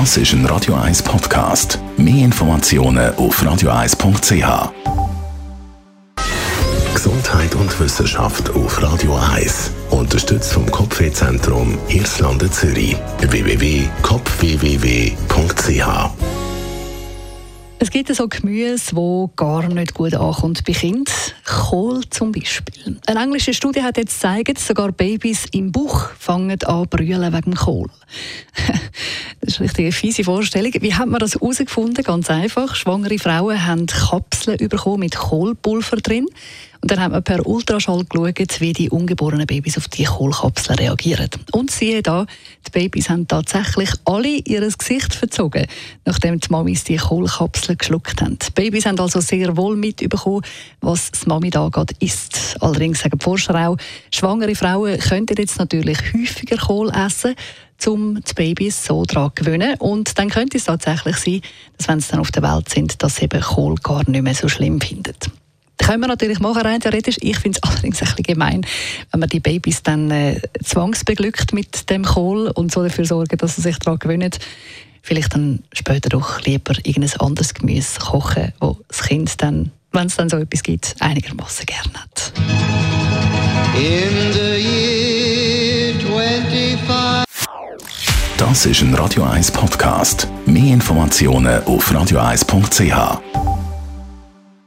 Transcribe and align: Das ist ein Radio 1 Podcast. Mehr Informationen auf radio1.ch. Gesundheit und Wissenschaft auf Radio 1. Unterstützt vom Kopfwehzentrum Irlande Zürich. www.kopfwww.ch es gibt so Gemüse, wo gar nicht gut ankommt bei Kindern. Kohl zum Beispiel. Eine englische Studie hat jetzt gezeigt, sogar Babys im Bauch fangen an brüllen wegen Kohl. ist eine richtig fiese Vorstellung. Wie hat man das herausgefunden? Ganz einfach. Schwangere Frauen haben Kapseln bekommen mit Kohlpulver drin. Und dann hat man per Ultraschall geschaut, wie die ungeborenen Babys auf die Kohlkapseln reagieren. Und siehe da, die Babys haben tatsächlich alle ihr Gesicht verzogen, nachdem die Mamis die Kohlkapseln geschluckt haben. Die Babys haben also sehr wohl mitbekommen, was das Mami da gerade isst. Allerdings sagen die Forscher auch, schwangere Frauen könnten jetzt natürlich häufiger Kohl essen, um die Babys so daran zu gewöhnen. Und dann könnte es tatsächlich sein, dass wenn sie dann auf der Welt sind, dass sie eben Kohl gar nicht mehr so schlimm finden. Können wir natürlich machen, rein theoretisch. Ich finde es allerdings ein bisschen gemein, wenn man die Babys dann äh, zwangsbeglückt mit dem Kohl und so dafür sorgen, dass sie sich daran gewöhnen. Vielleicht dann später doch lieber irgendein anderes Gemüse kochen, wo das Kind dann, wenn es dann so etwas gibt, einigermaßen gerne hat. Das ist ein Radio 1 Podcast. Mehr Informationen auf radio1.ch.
Das 0.00 0.16
ist 0.16 0.32
ein 0.32 0.44
Radio 0.46 0.74
1 0.74 1.04
Podcast. 1.04 1.78
Mehr 1.96 2.24
Informationen 2.24 3.14
auf 3.14 3.40
radio1.ch. 3.40 4.72
Gesundheit 6.92 7.54
und 7.54 7.78
Wissenschaft 7.78 8.50
auf 8.50 8.82
Radio 8.82 9.16
1. 9.36 9.70
Unterstützt 9.90 10.52
vom 10.52 10.68
Kopfwehzentrum 10.68 11.78
Irlande 11.86 12.50
Zürich. 12.50 12.96
www.kopfwww.ch 13.20 13.84
es 17.80 17.90
gibt 17.90 18.14
so 18.14 18.28
Gemüse, 18.28 18.96
wo 18.96 19.30
gar 19.36 19.68
nicht 19.68 19.92
gut 19.92 20.14
ankommt 20.14 20.64
bei 20.64 20.72
Kindern. 20.72 21.12
Kohl 21.44 22.00
zum 22.08 22.32
Beispiel. 22.32 22.98
Eine 23.06 23.20
englische 23.20 23.52
Studie 23.52 23.82
hat 23.82 23.98
jetzt 23.98 24.14
gezeigt, 24.14 24.58
sogar 24.58 24.90
Babys 24.90 25.44
im 25.52 25.70
Bauch 25.70 26.08
fangen 26.18 26.62
an 26.64 26.88
brüllen 26.88 27.30
wegen 27.34 27.54
Kohl. 27.54 27.90
ist 29.60 29.78
eine 29.78 29.86
richtig 29.88 29.94
fiese 29.94 30.24
Vorstellung. 30.24 30.72
Wie 30.80 30.94
hat 30.94 31.08
man 31.08 31.20
das 31.20 31.34
herausgefunden? 31.34 32.04
Ganz 32.04 32.30
einfach. 32.30 32.74
Schwangere 32.74 33.18
Frauen 33.18 33.66
haben 33.66 33.86
Kapseln 33.86 34.56
bekommen 34.68 35.00
mit 35.00 35.16
Kohlpulver 35.16 35.96
drin. 35.96 36.26
Und 36.80 36.90
dann 36.90 37.00
hat 37.00 37.12
man 37.12 37.22
per 37.22 37.46
Ultraschall 37.46 38.04
geschaut, 38.04 38.60
wie 38.60 38.72
die 38.72 38.90
ungeborenen 38.90 39.46
Babys 39.46 39.78
auf 39.78 39.88
die 39.88 40.04
Kohlkapseln 40.04 40.78
reagieren. 40.78 41.30
Und 41.52 41.70
siehe 41.70 42.02
da, 42.02 42.26
die 42.66 42.70
Babys 42.70 43.08
haben 43.08 43.26
tatsächlich 43.26 43.90
alle 44.04 44.28
ihr 44.28 44.60
Gesicht 44.60 45.14
verzogen, 45.14 45.66
nachdem 46.04 46.40
die 46.40 46.48
Mamis 46.50 46.84
die 46.84 46.96
Kohlkapseln 46.96 47.78
geschluckt 47.78 48.20
haben. 48.20 48.38
Die 48.38 48.50
Babys 48.50 48.86
haben 48.86 48.98
also 48.98 49.20
sehr 49.20 49.56
wohl 49.56 49.76
mitbekommen, 49.76 50.42
was 50.80 51.10
das 51.10 51.26
Mami 51.26 51.50
da 51.50 51.68
gerade 51.68 51.94
isst. 52.00 52.56
Allerdings 52.60 53.00
sagen 53.00 53.18
die 53.18 53.24
Forscher 53.24 53.68
auch, 53.68 53.76
schwangere 54.10 54.54
Frauen 54.54 54.98
könnten 54.98 55.36
jetzt 55.38 55.58
natürlich 55.58 55.98
häufiger 56.12 56.56
Kohl 56.56 56.90
essen, 56.90 57.34
um 57.86 58.20
die 58.22 58.34
Babys 58.34 58.84
so 58.84 59.04
daran 59.04 59.30
zu 59.34 59.44
gewöhnen. 59.44 59.76
Und 59.78 60.18
dann 60.18 60.30
könnte 60.30 60.56
es 60.56 60.64
tatsächlich 60.64 61.16
sein, 61.16 61.40
dass 61.76 61.88
wenn 61.88 62.00
sie 62.00 62.10
dann 62.10 62.20
auf 62.20 62.30
der 62.30 62.42
Welt 62.42 62.68
sind, 62.68 63.02
dass 63.02 63.16
sie 63.16 63.24
eben 63.24 63.40
Kohl 63.40 63.74
gar 63.76 64.08
nicht 64.08 64.22
mehr 64.22 64.34
so 64.34 64.48
schlimm 64.48 64.80
finden. 64.80 65.14
Können 65.84 66.00
wir 66.00 66.08
natürlich 66.08 66.40
machen, 66.40 66.62
rein 66.62 66.80
theoretisch. 66.80 67.16
Ich 67.20 67.38
finde 67.38 67.58
es 67.62 67.62
allerdings 67.68 68.00
ein 68.00 68.08
bisschen 68.08 68.22
gemein, 68.24 68.66
wenn 69.10 69.20
man 69.20 69.28
die 69.28 69.40
Babys 69.40 69.82
dann 69.82 70.10
äh, 70.10 70.40
zwangsbeglückt 70.62 71.52
mit 71.52 71.90
dem 71.90 72.04
Kohl 72.04 72.48
und 72.48 72.72
so 72.72 72.82
dafür 72.82 73.04
sorgen, 73.04 73.36
dass 73.36 73.56
sie 73.56 73.62
sich 73.62 73.78
daran 73.80 73.98
gewöhnen. 73.98 74.30
Vielleicht 75.02 75.34
dann 75.34 75.62
später 75.74 76.08
doch 76.08 76.40
lieber 76.40 76.72
irgendein 76.84 77.20
anderes 77.20 77.52
Gemüse 77.52 77.98
kochen, 78.00 78.54
wo 78.60 78.78
das 78.88 79.02
Kind 79.02 79.42
dann, 79.42 79.72
wenn 79.92 80.06
es 80.06 80.16
dann 80.16 80.30
so 80.30 80.38
etwas 80.38 80.62
gibt, 80.62 80.96
einigermaßen 81.00 81.66
gerne 81.66 81.92
hat. 81.92 82.32
Das 88.38 88.64
ist 88.64 88.80
ein 88.80 88.94
Radio 88.94 89.24
1 89.24 89.50
Podcast. 89.50 90.28
Mehr 90.46 90.72
Informationen 90.72 91.62
auf 91.64 91.92
radio1.ch. 91.92 93.53